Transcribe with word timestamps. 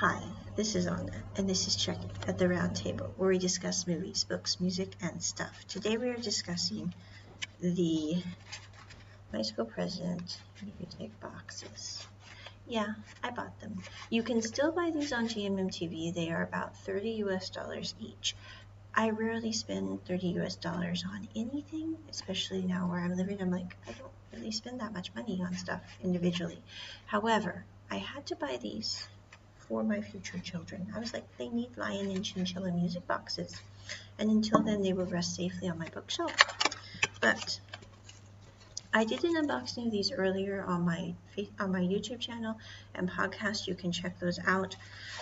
Hi, 0.00 0.20
this 0.56 0.74
is 0.74 0.86
Onna, 0.86 1.22
and 1.36 1.48
this 1.48 1.66
is 1.66 1.74
Check 1.74 1.96
It 2.04 2.28
at 2.28 2.36
the 2.36 2.46
Round 2.50 2.76
Table, 2.76 3.14
where 3.16 3.30
we 3.30 3.38
discuss 3.38 3.86
movies, 3.86 4.24
books, 4.24 4.60
music, 4.60 4.94
and 5.00 5.22
stuff. 5.22 5.64
Today 5.68 5.96
we 5.96 6.10
are 6.10 6.18
discussing 6.18 6.92
the 7.60 8.22
My 9.32 9.40
School 9.40 9.64
President 9.64 10.38
music 10.78 11.18
boxes. 11.18 12.06
Yeah, 12.68 12.92
I 13.24 13.30
bought 13.30 13.58
them. 13.60 13.82
You 14.10 14.22
can 14.22 14.42
still 14.42 14.70
buy 14.70 14.90
these 14.90 15.14
on 15.14 15.28
GMMTV. 15.28 16.12
They 16.12 16.28
are 16.28 16.42
about 16.42 16.76
30 16.76 17.12
US 17.24 17.48
dollars 17.48 17.94
each. 17.98 18.36
I 18.94 19.08
rarely 19.08 19.52
spend 19.52 20.04
30 20.04 20.26
US 20.40 20.56
dollars 20.56 21.06
on 21.10 21.26
anything, 21.34 21.96
especially 22.10 22.60
now 22.60 22.86
where 22.90 23.00
I'm 23.00 23.16
living. 23.16 23.40
I'm 23.40 23.50
like, 23.50 23.74
I 23.88 23.92
don't 23.92 24.12
really 24.34 24.50
spend 24.50 24.80
that 24.80 24.92
much 24.92 25.14
money 25.14 25.40
on 25.42 25.56
stuff 25.56 25.80
individually. 26.04 26.60
However, 27.06 27.64
I 27.90 27.96
had 27.96 28.26
to 28.26 28.36
buy 28.36 28.58
these 28.60 29.08
for 29.68 29.82
my 29.82 30.00
future 30.00 30.38
children. 30.38 30.92
I 30.94 30.98
was 30.98 31.12
like, 31.12 31.24
they 31.38 31.48
need 31.48 31.76
lion 31.76 32.10
and 32.10 32.24
chinchilla 32.24 32.70
music 32.72 33.06
boxes. 33.06 33.60
And 34.18 34.30
until 34.30 34.62
then, 34.62 34.82
they 34.82 34.92
will 34.92 35.06
rest 35.06 35.34
safely 35.34 35.68
on 35.68 35.78
my 35.78 35.88
bookshelf. 35.88 36.32
But 37.20 37.60
I 38.92 39.04
did 39.04 39.24
an 39.24 39.34
unboxing 39.34 39.86
of 39.86 39.92
these 39.92 40.12
earlier 40.12 40.62
on 40.62 40.82
my 40.82 41.14
on 41.58 41.72
my 41.72 41.80
YouTube 41.80 42.20
channel 42.20 42.56
and 42.94 43.10
podcast. 43.10 43.66
You 43.66 43.74
can 43.74 43.92
check 43.92 44.18
those 44.18 44.38
out. 44.46 44.76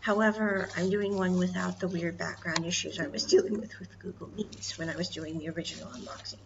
However, 0.00 0.68
I'm 0.76 0.88
doing 0.88 1.16
one 1.16 1.36
without 1.38 1.80
the 1.80 1.88
weird 1.88 2.16
background 2.16 2.64
issues 2.64 2.98
I 2.98 3.08
was 3.08 3.24
dealing 3.32 3.60
with 3.60 3.78
with 3.78 3.98
Google 3.98 4.28
Meets 4.28 4.78
when 4.78 4.88
I 4.88 4.96
was 4.96 5.08
doing 5.08 5.38
the 5.38 5.50
original 5.50 5.88
unboxing. 5.90 6.38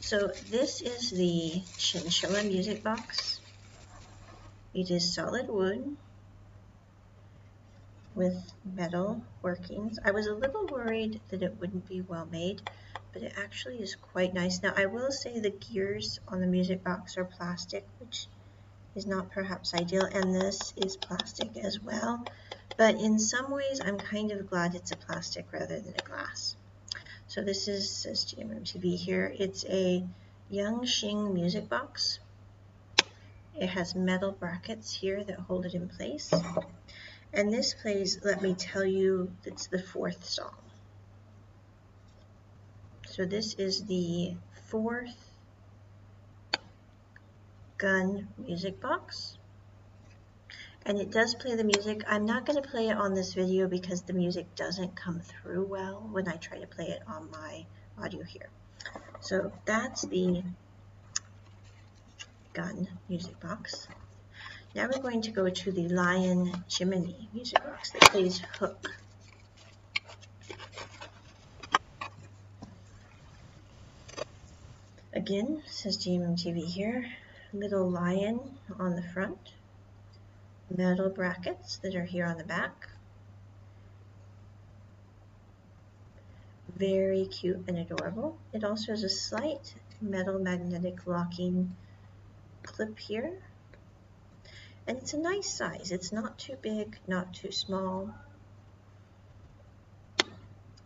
So 0.00 0.28
this 0.50 0.82
is 0.82 1.10
the 1.10 1.62
Chinchilla 1.78 2.44
Music 2.44 2.82
Box. 2.82 3.40
It 4.74 4.90
is 4.90 5.14
solid 5.14 5.48
wood 5.48 5.96
with 8.18 8.52
metal 8.74 9.22
workings. 9.42 9.96
I 10.04 10.10
was 10.10 10.26
a 10.26 10.34
little 10.34 10.66
worried 10.66 11.20
that 11.28 11.40
it 11.40 11.56
wouldn't 11.60 11.88
be 11.88 12.00
well 12.00 12.26
made, 12.26 12.60
but 13.12 13.22
it 13.22 13.32
actually 13.38 13.76
is 13.76 13.94
quite 13.94 14.34
nice. 14.34 14.60
Now 14.60 14.74
I 14.76 14.86
will 14.86 15.12
say 15.12 15.38
the 15.38 15.50
gears 15.50 16.18
on 16.26 16.40
the 16.40 16.46
music 16.48 16.82
box 16.82 17.16
are 17.16 17.24
plastic, 17.24 17.86
which 18.00 18.26
is 18.96 19.06
not 19.06 19.30
perhaps 19.30 19.72
ideal, 19.72 20.04
and 20.04 20.34
this 20.34 20.74
is 20.76 20.96
plastic 20.96 21.56
as 21.58 21.80
well. 21.80 22.24
But 22.76 22.96
in 22.96 23.20
some 23.20 23.52
ways, 23.52 23.80
I'm 23.84 23.98
kind 23.98 24.32
of 24.32 24.50
glad 24.50 24.74
it's 24.74 24.90
a 24.90 24.96
plastic 24.96 25.46
rather 25.52 25.78
than 25.78 25.94
a 25.96 26.02
glass. 26.02 26.56
So 27.28 27.42
this 27.42 27.68
is, 27.68 27.88
says 27.88 28.24
GMMTV 28.24 28.96
here, 28.96 29.32
it's 29.38 29.64
a 29.66 30.04
Yangshing 30.52 31.34
music 31.34 31.68
box. 31.68 32.18
It 33.54 33.68
has 33.68 33.94
metal 33.94 34.32
brackets 34.32 34.92
here 34.92 35.22
that 35.22 35.38
hold 35.38 35.66
it 35.66 35.74
in 35.74 35.88
place. 35.88 36.32
And 37.32 37.52
this 37.52 37.74
plays 37.74 38.18
Let 38.24 38.42
Me 38.42 38.54
Tell 38.54 38.84
You, 38.84 39.30
it's 39.44 39.66
the 39.66 39.82
fourth 39.82 40.24
song. 40.24 40.54
So 43.06 43.24
this 43.24 43.54
is 43.54 43.84
the 43.84 44.34
fourth 44.68 45.32
gun 47.76 48.28
music 48.38 48.80
box. 48.80 49.36
And 50.86 50.98
it 50.98 51.10
does 51.10 51.34
play 51.34 51.54
the 51.54 51.64
music. 51.64 52.02
I'm 52.08 52.24
not 52.24 52.46
going 52.46 52.62
to 52.62 52.66
play 52.66 52.88
it 52.88 52.96
on 52.96 53.14
this 53.14 53.34
video 53.34 53.68
because 53.68 54.02
the 54.02 54.14
music 54.14 54.54
doesn't 54.54 54.96
come 54.96 55.20
through 55.20 55.66
well 55.66 56.08
when 56.10 56.28
I 56.28 56.36
try 56.36 56.58
to 56.58 56.66
play 56.66 56.86
it 56.86 57.02
on 57.06 57.30
my 57.30 57.66
audio 58.02 58.22
here. 58.22 58.48
So 59.20 59.52
that's 59.66 60.02
the 60.02 60.42
gun 62.52 62.88
music 63.08 63.38
box. 63.40 63.88
Now 64.74 64.86
we're 64.92 65.00
going 65.00 65.22
to 65.22 65.30
go 65.30 65.48
to 65.48 65.72
the 65.72 65.88
Lion 65.88 66.52
Chimney 66.68 67.28
music 67.32 67.64
box 67.64 67.90
that 67.92 68.02
plays 68.02 68.38
Hook. 68.58 68.90
Again, 75.14 75.62
says 75.66 75.96
GMMTV 75.96 76.66
here, 76.66 77.06
little 77.54 77.88
lion 77.90 78.40
on 78.78 78.94
the 78.94 79.02
front, 79.02 79.54
metal 80.76 81.08
brackets 81.08 81.78
that 81.78 81.94
are 81.96 82.04
here 82.04 82.26
on 82.26 82.36
the 82.36 82.44
back. 82.44 82.90
Very 86.76 87.24
cute 87.24 87.64
and 87.66 87.78
adorable. 87.78 88.36
It 88.52 88.64
also 88.64 88.92
has 88.92 89.02
a 89.02 89.08
slight 89.08 89.74
metal 90.02 90.38
magnetic 90.38 91.06
locking 91.06 91.74
clip 92.62 92.98
here 92.98 93.38
and 94.88 94.96
it's 94.96 95.12
a 95.12 95.18
nice 95.18 95.54
size. 95.54 95.92
It's 95.92 96.12
not 96.12 96.38
too 96.38 96.56
big, 96.62 96.98
not 97.06 97.34
too 97.34 97.52
small. 97.52 98.10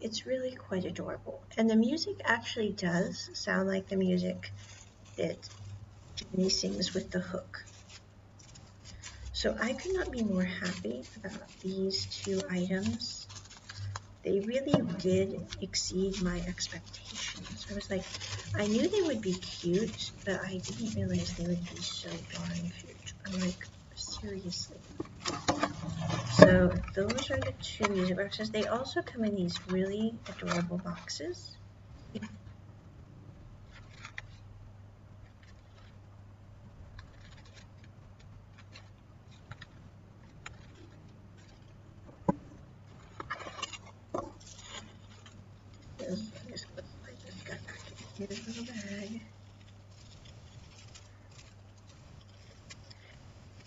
It's 0.01 0.27
really 0.27 0.57
quite 0.57 0.85
adorable. 0.85 1.45
And 1.57 1.71
the 1.71 1.77
music 1.77 2.17
actually 2.25 2.73
does 2.73 3.31
sound 3.35 3.69
like 3.69 3.89
the 3.89 3.97
music 3.97 4.53
that 5.17 5.49
Jimmy 6.17 6.49
sings 6.49 6.93
with 6.93 7.13
the 7.13 7.21
hook. 7.21 7.65
So 9.33 9.57
I 9.59 9.73
could 9.73 9.93
not 9.93 10.11
be 10.11 10.25
more 10.25 10.43
happy 10.43 11.07
about 11.17 11.61
these 11.61 12.07
two 12.07 12.43
items. 12.51 13.29
They 14.25 14.41
really 14.41 14.83
did 14.99 15.47
exceed 15.61 16.21
my 16.21 16.41
expectations. 16.41 17.69
I 17.71 17.75
was 17.75 17.89
like, 17.89 18.05
I 18.55 18.67
knew 18.67 18.89
they 18.89 19.03
would 19.03 19.21
be 19.21 19.35
cute, 19.35 20.13
but 20.25 20.41
I 20.45 20.59
didn't 20.59 20.95
realize 20.95 21.35
they 21.35 21.47
would 21.47 21.67
be 21.67 21.83
so 21.83 22.11
darn 22.29 22.73
cute. 22.81 23.15
I'm 23.25 23.41
like, 23.41 23.65
seriously. 24.23 24.79
So 26.31 26.73
those 26.95 27.31
are 27.31 27.39
the 27.39 27.53
two 27.61 27.89
music 27.89 28.17
boxes. 28.17 28.51
They 28.51 28.67
also 28.67 29.03
come 29.03 29.25
in 29.25 29.35
these 29.35 29.61
really 29.69 30.15
adorable 30.29 30.79
boxes. 30.79 31.57
Here's 48.19 48.47
a 48.47 48.51
little 48.51 48.65
bag. 48.67 49.21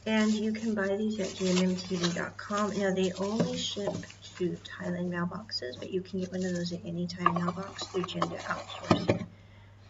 And 0.07 0.31
you 0.31 0.51
can 0.51 0.75
buy 0.75 0.95
these 0.95 1.19
at 1.19 1.29
gmmtv.com. 1.29 2.77
Now, 2.77 2.93
they 2.93 3.11
only 3.13 3.57
ship 3.57 3.91
to 4.37 4.57
Thailand 4.63 5.09
mailboxes, 5.09 5.79
but 5.79 5.91
you 5.91 6.01
can 6.01 6.19
get 6.19 6.31
one 6.31 6.45
of 6.45 6.53
those 6.53 6.71
at 6.73 6.85
any 6.85 7.07
Thai 7.07 7.31
mailbox 7.31 7.85
through 7.85 8.03
Genda 8.03 8.37
Outsourcing. 8.41 9.25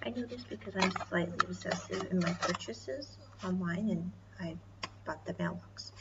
I 0.05 0.09
know 0.09 0.25
this 0.25 0.43
because 0.43 0.73
I'm 0.79 0.91
slightly 1.09 1.37
obsessive 1.49 2.07
in 2.11 2.19
my 2.19 2.31
purchases 2.33 3.17
online, 3.43 3.89
and 3.89 4.11
I 4.39 4.55
bought 5.05 5.25
the 5.25 5.35
mailbox. 5.37 5.91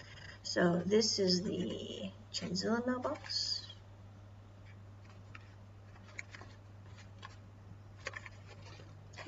So 0.44 0.82
this 0.86 1.19
is 1.19 1.42
the 1.42 2.10
Chinchilla 2.32 2.84
mailbox. 2.86 3.62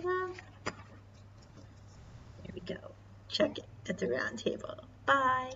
There 0.05 0.29
we 2.55 2.61
go. 2.61 2.77
Check 3.29 3.59
it 3.59 3.66
at 3.91 3.99
the 3.99 4.09
round 4.09 4.39
table. 4.39 4.75
Bye. 5.07 5.53